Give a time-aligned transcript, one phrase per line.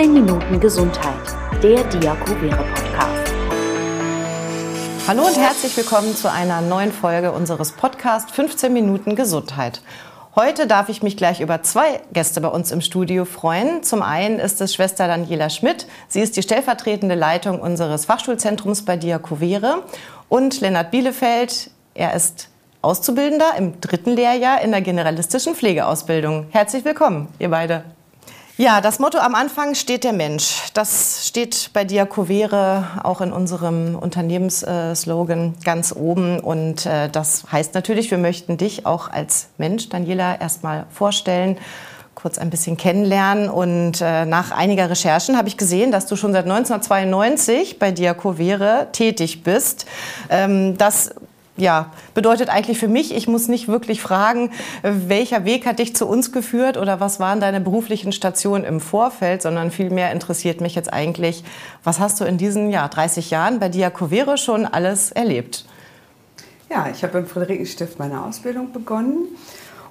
[0.00, 3.34] 15 Minuten Gesundheit, der Diakovere Podcast.
[5.06, 9.82] Hallo und herzlich willkommen zu einer neuen Folge unseres Podcasts 15 Minuten Gesundheit.
[10.34, 13.82] Heute darf ich mich gleich über zwei Gäste bei uns im Studio freuen.
[13.82, 15.86] Zum einen ist es Schwester Daniela Schmidt.
[16.08, 19.82] Sie ist die stellvertretende Leitung unseres Fachschulzentrums bei Diakovere.
[20.30, 21.70] Und Lennart Bielefeld.
[21.92, 22.48] Er ist
[22.80, 26.46] Auszubildender im dritten Lehrjahr in der generalistischen Pflegeausbildung.
[26.52, 27.84] Herzlich willkommen, ihr beide.
[28.60, 30.64] Ja, das Motto am Anfang steht der Mensch.
[30.74, 36.40] Das steht bei Diakovere auch in unserem Unternehmensslogan ganz oben.
[36.40, 41.56] Und äh, das heißt natürlich, wir möchten dich auch als Mensch, Daniela, erstmal vorstellen
[42.14, 43.48] kurz ein bisschen kennenlernen.
[43.48, 48.88] Und äh, nach einiger Recherchen habe ich gesehen, dass du schon seit 1992 bei Diakovere
[48.92, 49.86] tätig bist.
[50.28, 51.14] Ähm, das
[51.60, 54.50] ja, bedeutet eigentlich für mich, ich muss nicht wirklich fragen,
[54.82, 59.42] welcher Weg hat dich zu uns geführt oder was waren deine beruflichen Stationen im Vorfeld,
[59.42, 61.44] sondern vielmehr interessiert mich jetzt eigentlich,
[61.84, 65.64] was hast du in diesen ja, 30 Jahren bei Diakovere schon alles erlebt?
[66.70, 69.28] Ja, ich habe im Friederikenstift meine Ausbildung begonnen.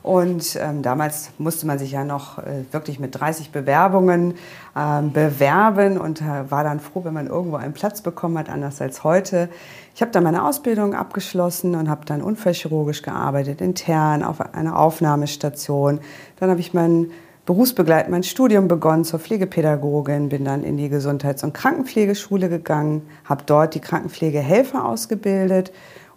[0.02, 4.36] Und ähm, damals musste man sich ja noch äh, wirklich mit 30 Bewerbungen
[4.76, 8.82] ähm, bewerben und äh, war dann froh, wenn man irgendwo einen Platz bekommen hat, anders
[8.82, 9.50] als heute.
[9.96, 16.00] Ich habe dann meine Ausbildung abgeschlossen und habe dann unfallchirurgisch gearbeitet, intern auf einer Aufnahmestation.
[16.40, 17.12] Dann habe ich mein
[17.46, 23.44] berufsbegleitend mein Studium begonnen zur Pflegepädagogin, bin dann in die Gesundheits- und Krankenpflegeschule gegangen, habe
[23.46, 25.72] dort die Krankenpflegehelfer ausgebildet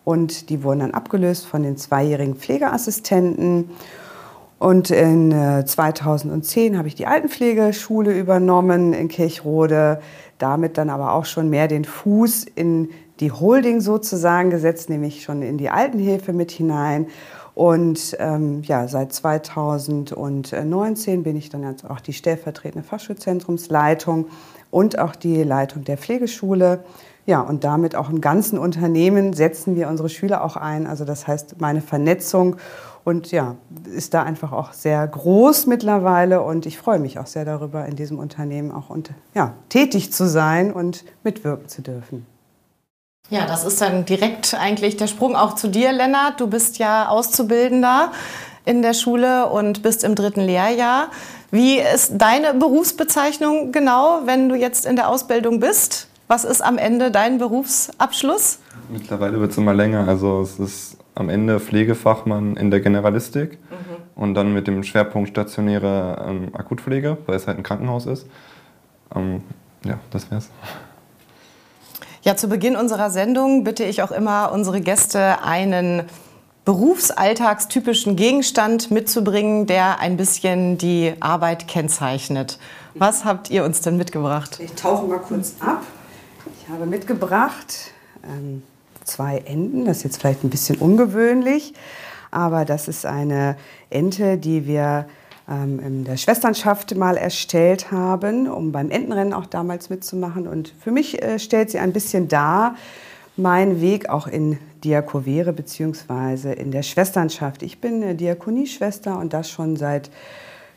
[0.04, 3.70] und die wurden dann abgelöst von den zweijährigen Pflegeassistenten.
[4.58, 10.00] Und in 2010 äh, habe ich die Altenpflegeschule übernommen in Kirchrode,
[10.38, 15.42] damit dann aber auch schon mehr den Fuß in die Holding sozusagen gesetzt, nämlich schon
[15.42, 17.06] in die Altenhilfe mit hinein.
[17.54, 24.28] Und ähm, ja, seit 2019 bin ich dann auch die stellvertretende Fachschulzentrumsleitung
[24.70, 26.82] und auch die Leitung der Pflegeschule.
[27.24, 30.86] Ja, und damit auch im ganzen Unternehmen setzen wir unsere Schüler auch ein.
[30.86, 32.56] Also das heißt, meine Vernetzung
[33.04, 33.56] und ja,
[33.94, 37.96] ist da einfach auch sehr groß mittlerweile und ich freue mich auch sehr darüber, in
[37.96, 42.26] diesem Unternehmen auch und, ja, tätig zu sein und mitwirken zu dürfen.
[43.28, 46.40] Ja, das ist dann direkt eigentlich der Sprung auch zu dir, Lennart.
[46.40, 48.12] Du bist ja Auszubildender
[48.64, 51.08] in der Schule und bist im dritten Lehrjahr.
[51.50, 56.08] Wie ist deine Berufsbezeichnung genau, wenn du jetzt in der Ausbildung bist?
[56.32, 58.60] Was ist am Ende dein Berufsabschluss?
[58.88, 60.08] Mittlerweile wird es immer länger.
[60.08, 63.96] Also es ist am Ende Pflegefachmann in der Generalistik mhm.
[64.14, 68.26] und dann mit dem Schwerpunkt stationäre ähm, Akutpflege, weil es halt ein Krankenhaus ist.
[69.14, 69.42] Ähm,
[69.84, 70.48] ja, das wär's.
[72.22, 76.04] Ja, zu Beginn unserer Sendung bitte ich auch immer unsere Gäste einen
[76.64, 82.58] berufsalltagstypischen Gegenstand mitzubringen, der ein bisschen die Arbeit kennzeichnet.
[82.94, 84.60] Was habt ihr uns denn mitgebracht?
[84.64, 85.82] Ich tauche mal kurz ab.
[86.64, 87.90] Ich habe mitgebracht
[88.22, 88.62] ähm,
[89.02, 89.84] zwei Enten.
[89.84, 91.74] Das ist jetzt vielleicht ein bisschen ungewöhnlich,
[92.30, 93.56] aber das ist eine
[93.90, 95.06] Ente, die wir
[95.48, 100.46] ähm, in der Schwesternschaft mal erstellt haben, um beim Entenrennen auch damals mitzumachen.
[100.46, 102.76] Und für mich äh, stellt sie ein bisschen dar
[103.36, 106.52] mein Weg auch in Diakovere bzw.
[106.52, 107.64] in der Schwesternschaft.
[107.64, 110.10] Ich bin Diakonieschwester und das schon seit,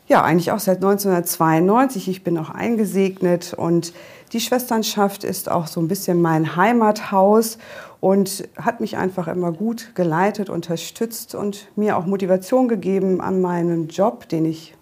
[0.08, 2.08] ja, eigentlich auch seit 1992.
[2.08, 3.92] Ich bin auch eingesegnet und
[4.32, 7.58] die Schwesternschaft ist auch so ein bisschen mein Heimathaus
[8.00, 13.88] und hat mich einfach immer gut geleitet, unterstützt und mir auch Motivation gegeben an meinen
[13.88, 14.74] Job, den ich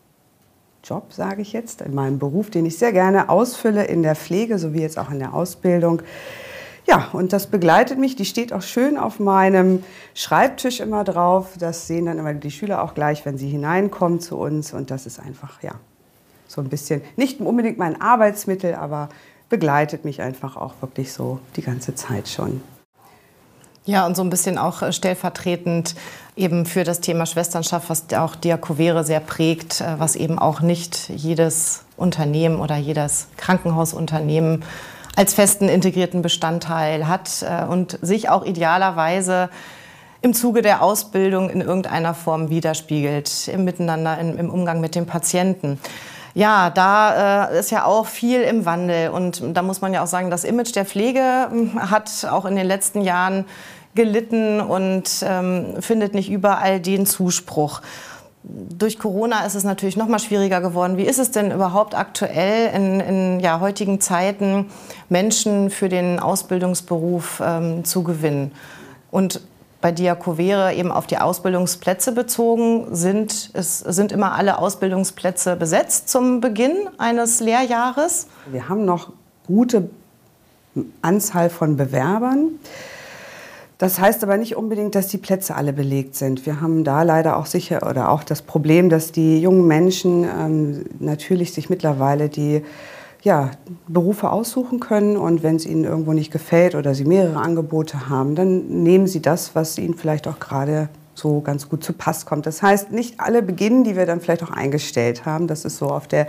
[0.83, 4.59] Job sage ich jetzt, in meinem Beruf, den ich sehr gerne ausfülle in der Pflege
[4.59, 6.03] sowie jetzt auch in der Ausbildung.
[6.87, 8.17] Ja, und das begleitet mich.
[8.17, 9.83] Die steht auch schön auf meinem
[10.13, 11.55] Schreibtisch immer drauf.
[11.59, 14.75] Das sehen dann immer die Schüler auch gleich, wenn sie hineinkommen zu uns.
[14.75, 15.73] Und das ist einfach, ja,
[16.47, 19.09] so ein bisschen, nicht unbedingt mein Arbeitsmittel, aber
[19.49, 22.63] begleitet mich einfach auch wirklich so die ganze Zeit schon.
[23.87, 25.95] Ja, und so ein bisschen auch äh, stellvertretend
[26.37, 31.11] eben für das Thema Schwesternschaft, was auch Diakovere sehr prägt, äh, was eben auch nicht
[31.11, 34.65] jedes Unternehmen oder jedes Krankenhausunternehmen
[35.17, 39.51] als festen integrierten Bestandteil hat äh, und sich auch idealerweise
[40.23, 45.79] im Zuge der Ausbildung in irgendeiner Form widerspiegelt, im Miteinander, im Umgang mit dem Patienten.
[46.35, 49.11] Ja, da äh, ist ja auch viel im Wandel.
[49.11, 52.57] Und da muss man ja auch sagen, das Image der Pflege hm, hat auch in
[52.57, 53.45] den letzten Jahren
[53.95, 57.81] gelitten und ähm, findet nicht überall den Zuspruch.
[58.43, 60.97] Durch Corona ist es natürlich noch mal schwieriger geworden.
[60.97, 64.67] Wie ist es denn überhaupt aktuell in, in ja, heutigen Zeiten,
[65.09, 68.51] Menschen für den Ausbildungsberuf ähm, zu gewinnen?
[69.13, 69.41] Und
[69.85, 73.51] bei Diakovere eben auf die Ausbildungsplätze bezogen sind.
[73.53, 78.29] Es sind immer alle Ausbildungsplätze besetzt zum Beginn eines Lehrjahres.
[78.51, 79.13] Wir haben noch
[79.47, 79.91] gute
[81.03, 82.53] Anzahl von Bewerbern.
[83.77, 86.47] Das heißt aber nicht unbedingt, dass die Plätze alle belegt sind.
[86.47, 90.85] Wir haben da leider auch sicher oder auch das Problem, dass die jungen Menschen ähm,
[90.99, 92.65] natürlich sich mittlerweile die
[93.25, 93.53] ja,
[93.89, 98.35] Berufe aussuchen können und wenn es ihnen irgendwo nicht gefällt oder sie mehrere Angebote haben,
[98.35, 102.45] dann nehmen sie das, was ihnen vielleicht auch gerade so ganz gut zu Pass kommt.
[102.45, 105.47] Das heißt, nicht alle beginnen, die wir dann vielleicht auch eingestellt haben.
[105.47, 106.27] Das ist so auf der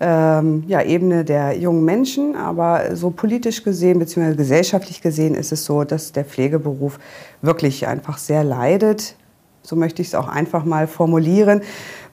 [0.00, 4.34] ähm, ja, Ebene der jungen Menschen, aber so politisch gesehen bzw.
[4.34, 6.98] gesellschaftlich gesehen ist es so, dass der Pflegeberuf
[7.42, 9.16] wirklich einfach sehr leidet.
[9.62, 11.62] So möchte ich es auch einfach mal formulieren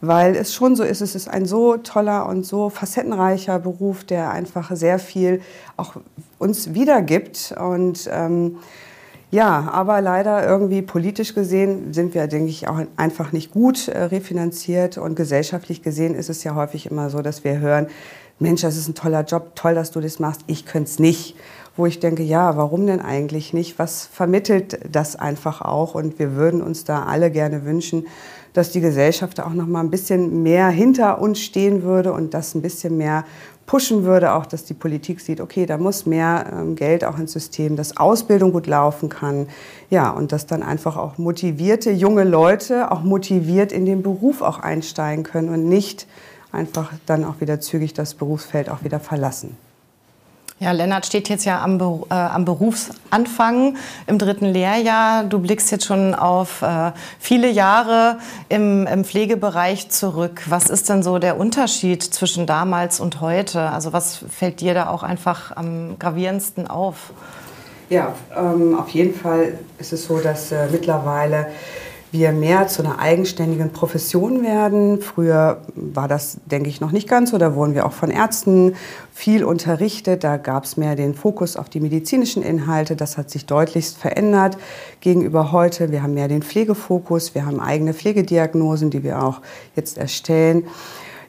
[0.01, 4.31] weil es schon so ist, es ist ein so toller und so facettenreicher Beruf, der
[4.31, 5.42] einfach sehr viel
[5.78, 5.96] auch
[6.38, 8.57] uns wiedergibt und ähm,
[9.31, 14.06] ja, aber leider irgendwie politisch gesehen sind wir, denke ich, auch einfach nicht gut äh,
[14.06, 17.88] refinanziert und gesellschaftlich gesehen ist es ja häufig immer so, dass wir hören,
[18.40, 21.36] Mensch, das ist ein toller Job, toll, dass du das machst, ich könnte es nicht.
[21.79, 23.79] Wo ich denke, ja, warum denn eigentlich nicht?
[23.79, 25.95] Was vermittelt das einfach auch?
[25.95, 28.05] Und wir würden uns da alle gerne wünschen,
[28.51, 32.53] dass die Gesellschaft auch noch mal ein bisschen mehr hinter uns stehen würde und das
[32.53, 33.23] ein bisschen mehr
[33.65, 37.31] pushen würde, auch dass die Politik sieht, okay, da muss mehr ähm, Geld auch ins
[37.31, 39.47] System, dass Ausbildung gut laufen kann.
[39.89, 44.59] Ja, und dass dann einfach auch motivierte junge Leute auch motiviert in den Beruf auch
[44.59, 46.07] einsteigen können und nicht
[46.51, 49.55] einfach dann auch wieder zügig das Berufsfeld auch wieder verlassen.
[50.61, 53.77] Ja, Lennart steht jetzt ja am, äh, am, Berufsanfang
[54.07, 55.23] im dritten Lehrjahr.
[55.23, 58.17] Du blickst jetzt schon auf äh, viele Jahre
[58.50, 60.41] im, im, Pflegebereich zurück.
[60.50, 63.69] Was ist denn so der Unterschied zwischen damals und heute?
[63.69, 67.13] Also was fällt dir da auch einfach am gravierendsten auf?
[67.89, 71.47] Ja, ähm, auf jeden Fall ist es so, dass äh, mittlerweile
[72.11, 75.01] wir mehr zu einer eigenständigen Profession werden.
[75.01, 77.38] Früher war das, denke ich, noch nicht ganz so.
[77.38, 78.75] Da wurden wir auch von Ärzten
[79.13, 80.23] viel unterrichtet.
[80.23, 82.95] Da gab es mehr den Fokus auf die medizinischen Inhalte.
[82.95, 84.57] Das hat sich deutlichst verändert
[85.01, 85.91] gegenüber heute.
[85.91, 87.35] Wir haben mehr den Pflegefokus.
[87.35, 89.41] Wir haben eigene Pflegediagnosen, die wir auch
[89.75, 90.63] jetzt erstellen.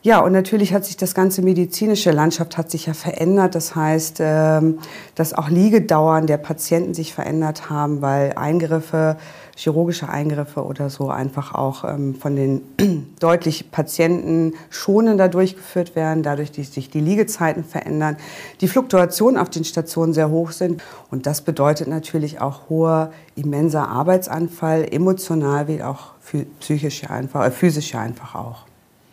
[0.03, 3.55] Ja, und natürlich hat sich das ganze medizinische Landschaft hat sich ja verändert.
[3.55, 4.79] Das heißt, ähm,
[5.15, 9.19] dass auch Liegedauern der Patienten sich verändert haben, weil Eingriffe
[9.61, 12.63] chirurgische Eingriffe oder so einfach auch ähm, von den
[13.21, 18.17] deutlich Patienten schonender durchgeführt werden, dadurch, dass sich die Liegezeiten verändern,
[18.63, 20.83] die Fluktuationen auf den Stationen sehr hoch sind.
[21.11, 26.13] Und das bedeutet natürlich auch hoher, immenser Arbeitsanfall, emotional wie auch
[26.61, 28.65] psychisch einfach, äh, physisch einfach auch.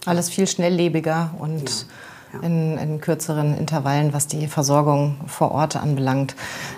[0.05, 1.85] Alles viel schnelllebiger und ja
[2.41, 6.35] in, in, kürzeren Intervallen, was die Versorgung vor Ort anbelangt.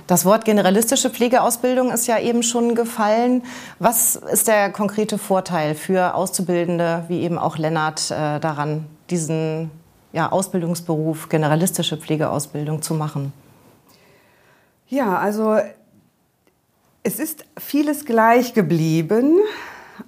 [0.08, 3.44] Das Wort generalistische Pflegeausbildung ist ja eben schon gefallen.
[3.80, 9.72] Was ist der konkrete Vorteil für Auszubildende, wie eben auch Lennart, äh, daran, diesen
[10.12, 13.34] ja, Ausbildungsberuf, generalistische Pflegeausbildung zu machen?
[14.88, 15.58] Ja, also
[17.04, 19.38] es ist vieles gleich geblieben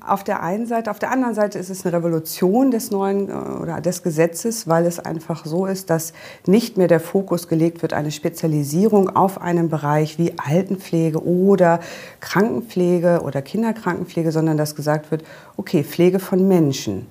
[0.05, 0.91] auf der einen Seite.
[0.91, 4.85] Auf der anderen Seite ist es eine Revolution des neuen äh, oder des Gesetzes, weil
[4.85, 6.13] es einfach so ist, dass
[6.45, 11.79] nicht mehr der Fokus gelegt wird, eine Spezialisierung auf einen Bereich wie Altenpflege oder
[12.19, 15.23] Krankenpflege oder Kinderkrankenpflege, sondern dass gesagt wird,
[15.57, 17.07] okay, Pflege von Menschen.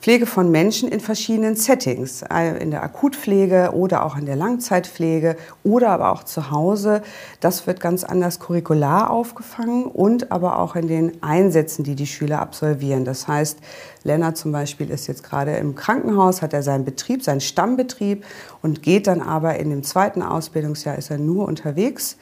[0.00, 5.36] Pflege von Menschen in verschiedenen Settings, äh, in der Akutpflege oder auch in der Langzeitpflege
[5.64, 7.02] oder aber auch zu Hause.
[7.40, 12.40] Das wird ganz anders curricular aufgefangen und aber auch in den Einsätzen, die die Schüler
[12.40, 13.04] absolvieren.
[13.04, 13.58] Das heißt,
[14.04, 18.24] Lennart zum Beispiel ist jetzt gerade im Krankenhaus, hat er seinen Betrieb, seinen Stammbetrieb
[18.62, 22.16] und geht dann aber in dem zweiten Ausbildungsjahr ist er nur unterwegs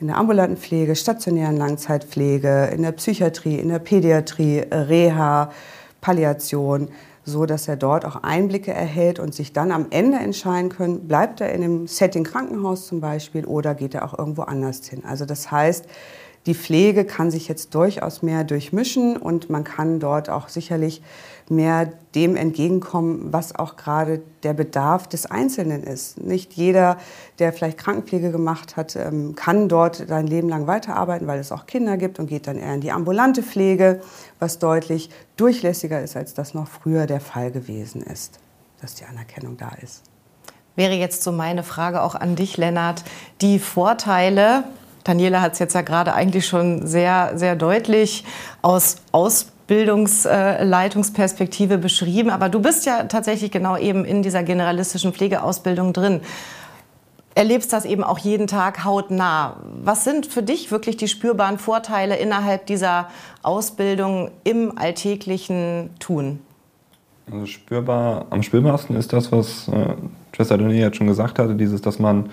[0.00, 5.50] in der ambulanten Pflege, stationären Langzeitpflege, in der Psychiatrie, in der Pädiatrie, Reha,
[6.00, 6.88] Palliation
[7.28, 11.40] so dass er dort auch Einblicke erhält und sich dann am Ende entscheiden können, bleibt
[11.40, 15.04] er in einem Setting Krankenhaus zum Beispiel oder geht er auch irgendwo anders hin.
[15.04, 15.86] Also das heißt,
[16.46, 21.02] die Pflege kann sich jetzt durchaus mehr durchmischen und man kann dort auch sicherlich
[21.50, 26.18] mehr dem entgegenkommen, was auch gerade der Bedarf des Einzelnen ist.
[26.20, 26.98] Nicht jeder,
[27.38, 31.66] der vielleicht Krankenpflege gemacht hat, ähm, kann dort sein Leben lang weiterarbeiten, weil es auch
[31.66, 34.00] Kinder gibt und geht dann eher in die ambulante Pflege,
[34.38, 38.38] was deutlich durchlässiger ist, als das noch früher der Fall gewesen ist,
[38.80, 40.02] dass die Anerkennung da ist.
[40.76, 43.02] Wäre jetzt so meine Frage auch an dich, Lennart.
[43.40, 44.64] Die Vorteile
[45.08, 48.24] Daniela hat es jetzt ja gerade eigentlich schon sehr, sehr deutlich
[48.60, 52.28] aus Ausbildungsleitungsperspektive beschrieben.
[52.28, 56.20] Aber du bist ja tatsächlich genau eben in dieser generalistischen Pflegeausbildung drin.
[57.34, 59.56] erlebst das eben auch jeden Tag hautnah.
[59.82, 63.08] Was sind für dich wirklich die spürbaren Vorteile innerhalb dieser
[63.42, 66.40] Ausbildung im alltäglichen Tun?
[67.30, 69.94] Also spürbar, am spürbarsten ist das, was äh,
[70.34, 72.30] Schwester Daniela jetzt schon gesagt hatte, dieses, dass man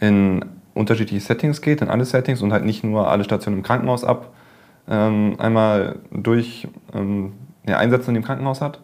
[0.00, 0.44] in
[0.76, 4.32] unterschiedliche Settings geht, in alle Settings und halt nicht nur alle Stationen im Krankenhaus ab
[4.88, 7.32] ähm, einmal durch ähm,
[7.66, 8.80] ja, Einsätze in dem Krankenhaus hat,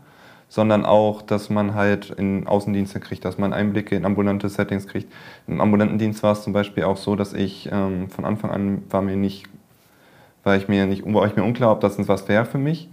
[0.49, 5.12] sondern auch, dass man halt in Außendienste kriegt, dass man Einblicke in ambulante Settings kriegt.
[5.46, 8.82] Im ambulanten Dienst war es zum Beispiel auch so, dass ich ähm, von Anfang an
[8.90, 9.46] war mir nicht,
[10.44, 12.88] war ich mir nicht, war ich mir unklar, ob das was wäre für mich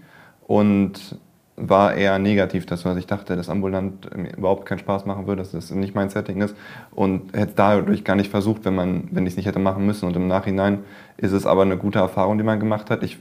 [0.45, 1.17] und
[1.59, 5.51] war eher negativ, dass ich dachte, dass ambulant mir überhaupt keinen Spaß machen würde, dass
[5.51, 6.55] das nicht mein Setting ist
[6.91, 10.05] und hätte dadurch gar nicht versucht, wenn man, wenn ich es nicht hätte machen müssen.
[10.05, 10.79] Und im Nachhinein
[11.17, 13.03] ist es aber eine gute Erfahrung, die man gemacht hat.
[13.03, 13.17] Ich,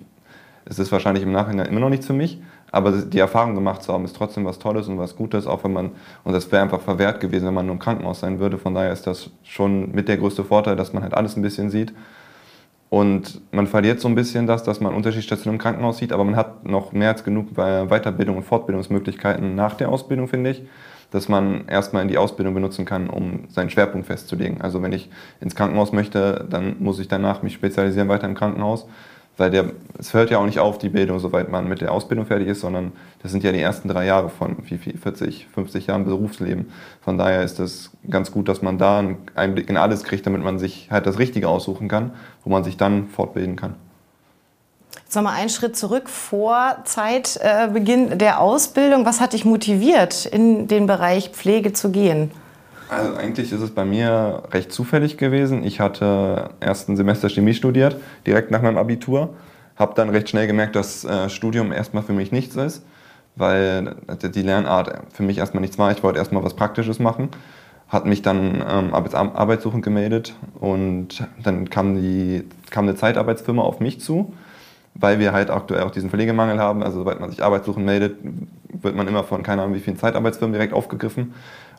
[0.64, 2.40] es ist wahrscheinlich im Nachhinein immer noch nichts für mich,
[2.70, 5.72] aber die Erfahrung gemacht zu haben, ist trotzdem was Tolles und was Gutes, auch wenn
[5.72, 5.90] man,
[6.24, 8.58] und das wäre einfach verwehrt gewesen, wenn man nur im Krankenhaus sein würde.
[8.58, 11.70] Von daher ist das schon mit der größte Vorteil, dass man halt alles ein bisschen
[11.70, 11.92] sieht.
[12.90, 16.36] Und man verliert so ein bisschen das, dass man Unterschiedsstationen im Krankenhaus sieht, aber man
[16.36, 20.62] hat noch mehr als genug Weiterbildung und Fortbildungsmöglichkeiten nach der Ausbildung, finde ich,
[21.10, 24.62] dass man erstmal in die Ausbildung benutzen kann, um seinen Schwerpunkt festzulegen.
[24.62, 28.86] Also wenn ich ins Krankenhaus möchte, dann muss ich danach mich spezialisieren weiter im Krankenhaus
[29.38, 32.26] weil der, es hört ja auch nicht auf, die Bildung, soweit man mit der Ausbildung
[32.26, 32.92] fertig ist, sondern
[33.22, 36.70] das sind ja die ersten drei Jahre von wie viel, 40, 50 Jahren Berufsleben.
[37.00, 40.42] Von daher ist es ganz gut, dass man da einen Einblick in alles kriegt, damit
[40.42, 42.12] man sich halt das Richtige aussuchen kann,
[42.44, 43.74] wo man sich dann fortbilden kann.
[45.04, 49.06] Jetzt nochmal einen Schritt zurück vor Zeitbeginn äh, der Ausbildung.
[49.06, 52.30] Was hat dich motiviert, in den Bereich Pflege zu gehen?
[52.88, 55.62] Also eigentlich ist es bei mir recht zufällig gewesen.
[55.62, 59.34] Ich hatte erst ein Semester Chemie studiert, direkt nach meinem Abitur.
[59.76, 62.84] Habe dann recht schnell gemerkt, dass äh, Studium erstmal für mich nichts ist,
[63.36, 63.94] weil
[64.34, 65.92] die Lernart für mich erstmal nichts war.
[65.92, 67.28] Ich wollte erstmal was Praktisches machen.
[67.88, 74.00] Hat mich dann ähm, Arbeitssuchend gemeldet und dann kam, die, kam eine Zeitarbeitsfirma auf mich
[74.00, 74.32] zu,
[74.94, 76.82] weil wir halt aktuell auch diesen Pflegemangel haben.
[76.82, 78.16] Also sobald man sich arbeitssuchend meldet,
[78.82, 81.34] wird man immer von keine Ahnung wie vielen Zeitarbeitsfirmen direkt aufgegriffen.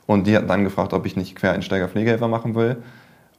[0.09, 2.77] Und die hatten dann gefragt, ob ich nicht Quereinsteiger Pflegehelfer machen will.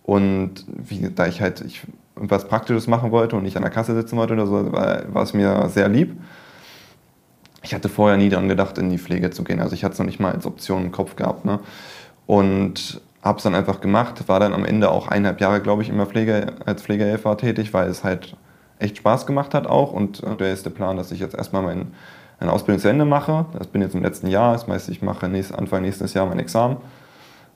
[0.05, 1.83] Und wie, da ich halt ich
[2.15, 5.25] was Praktisches machen wollte und nicht an der Kasse sitzen wollte oder so, war, war
[5.25, 6.17] es mir sehr lieb.
[7.65, 9.59] Ich hatte vorher nie daran gedacht, in die Pflege zu gehen.
[9.59, 11.45] Also ich hatte es noch nicht mal als Option im Kopf gehabt.
[11.45, 11.59] Ne?
[12.29, 15.89] Und habe es dann einfach gemacht, war dann am Ende auch eineinhalb Jahre, glaube ich,
[15.89, 18.37] immer Pflege, als Pflegehelfer tätig, weil es halt
[18.79, 19.93] echt Spaß gemacht hat auch.
[19.93, 21.95] Und der ist der Plan, dass ich jetzt erstmal meinen
[22.40, 23.47] eine Ausbildung zu Ende mache.
[23.56, 24.54] Das bin jetzt im letzten Jahr.
[24.54, 26.78] Das heißt, ich mache nächst, Anfang nächstes Jahr mein Examen.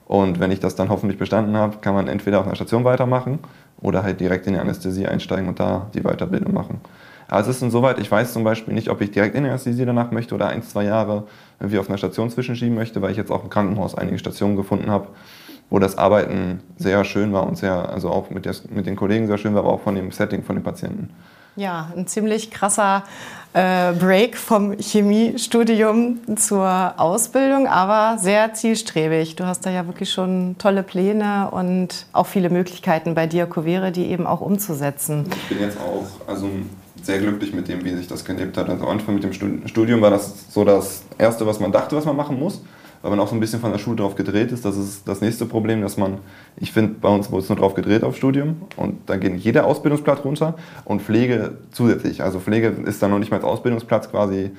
[0.07, 3.39] Und wenn ich das dann hoffentlich bestanden habe, kann man entweder auf einer Station weitermachen
[3.81, 6.79] oder halt direkt in die Anästhesie einsteigen und da die Weiterbildung machen.
[7.27, 9.85] Aber es ist insoweit, ich weiß zum Beispiel nicht, ob ich direkt in die Anästhesie
[9.85, 11.23] danach möchte oder ein, zwei Jahre
[11.59, 14.91] wie auf einer Station zwischenschieben möchte, weil ich jetzt auch im Krankenhaus einige Stationen gefunden
[14.91, 15.07] habe,
[15.71, 19.25] wo das Arbeiten sehr schön war und sehr, also auch mit, der, mit den Kollegen
[19.25, 21.09] sehr schön war, aber auch von dem Setting von den Patienten.
[21.55, 23.03] Ja, ein ziemlich krasser
[23.53, 29.37] äh, Break vom Chemiestudium zur Ausbildung, aber sehr zielstrebig.
[29.37, 34.07] Du hast da ja wirklich schon tolle Pläne und auch viele Möglichkeiten bei Diakovere, die
[34.07, 35.29] eben auch umzusetzen.
[35.43, 36.49] Ich bin jetzt auch also
[37.01, 38.69] sehr glücklich mit dem, wie sich das gelebt hat.
[38.69, 39.31] Also am Anfang mit dem
[39.67, 42.61] Studium war das so das Erste, was man dachte, was man machen muss
[43.05, 44.65] weil man auch so ein bisschen von der Schule drauf gedreht ist.
[44.65, 46.17] Das ist das nächste Problem, dass man,
[46.57, 49.67] ich finde, bei uns wurde es nur drauf gedreht auf Studium und dann geht jeder
[49.67, 52.23] Ausbildungsplatz runter und Pflege zusätzlich.
[52.23, 54.49] Also Pflege ist dann noch nicht mal als Ausbildungsplatz quasi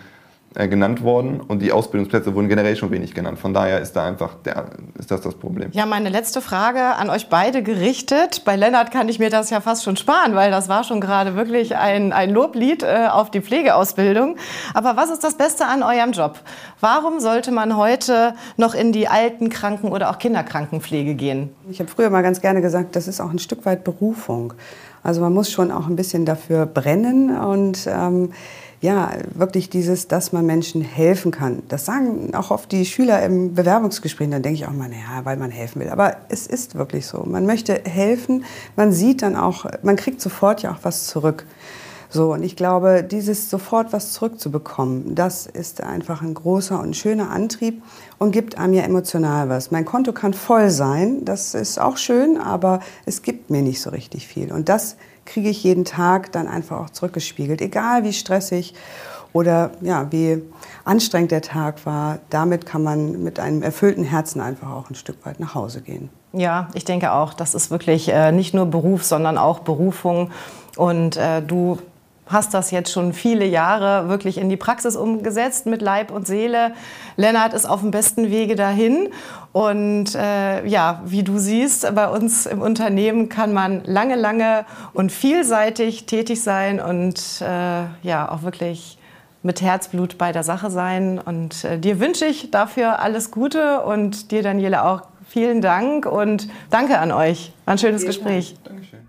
[0.59, 3.39] äh, genannt worden und die Ausbildungsplätze wurden generell schon wenig genannt.
[3.39, 5.69] Von daher ist da einfach der, ist das das Problem.
[5.73, 8.43] Ja, meine letzte Frage an euch beide gerichtet.
[8.47, 11.37] Bei Lennart kann ich mir das ja fast schon sparen, weil das war schon gerade
[11.37, 14.37] wirklich ein, ein Loblied äh, auf die Pflegeausbildung.
[14.73, 16.41] Aber was ist das Beste an eurem Job?
[16.81, 21.51] Warum sollte man heute noch in die alten Kranken- oder auch Kinderkrankenpflege gehen?
[21.71, 24.55] Ich habe früher mal ganz gerne gesagt, das ist auch ein Stück weit Berufung.
[25.03, 28.33] Also man muss schon auch ein bisschen dafür brennen und ähm,
[28.80, 31.62] ja, wirklich dieses, dass man Menschen helfen kann.
[31.68, 34.28] Das sagen auch oft die Schüler im Bewerbungsgespräch.
[34.30, 35.88] Dann denke ich auch mal, naja, weil man helfen will.
[35.88, 37.25] Aber es ist wirklich so.
[37.25, 38.45] Man möchte helfen.
[38.76, 41.47] Man sieht dann auch, man kriegt sofort ja auch was zurück.
[42.09, 47.31] So, und ich glaube, dieses sofort was zurückzubekommen, das ist einfach ein großer und schöner
[47.31, 47.83] Antrieb
[48.19, 49.71] und gibt einem ja emotional was.
[49.71, 53.91] Mein Konto kann voll sein, das ist auch schön, aber es gibt mir nicht so
[53.91, 54.53] richtig viel.
[54.53, 57.61] Und das kriege ich jeden Tag dann einfach auch zurückgespiegelt.
[57.61, 58.75] Egal wie stressig
[59.33, 60.43] oder ja, wie
[60.85, 65.27] anstrengend der Tag war, damit kann man mit einem erfüllten Herzen einfach auch ein Stück
[65.27, 66.09] weit nach Hause gehen.
[66.33, 70.31] Ja, ich denke auch, das ist wirklich äh, nicht nur Beruf, sondern auch Berufung.
[70.77, 71.79] Und äh, du
[72.26, 76.73] hast das jetzt schon viele Jahre wirklich in die Praxis umgesetzt mit Leib und Seele.
[77.16, 79.09] Lennart ist auf dem besten Wege dahin.
[79.52, 85.12] Und äh, ja, wie du siehst, bei uns im Unternehmen kann man lange, lange und
[85.12, 88.99] vielseitig tätig sein und äh, ja, auch wirklich
[89.42, 91.18] mit Herzblut bei der Sache sein.
[91.18, 96.49] Und äh, dir wünsche ich dafür alles Gute und dir, Daniele, auch vielen Dank und
[96.71, 97.52] danke an euch.
[97.64, 98.56] War ein schönes Gespräch.
[98.64, 98.76] Dank.
[98.76, 99.06] Dankeschön.